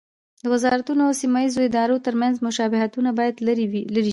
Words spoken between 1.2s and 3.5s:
سیمه ییزو ادارو ترمنځ مشابهتونه باید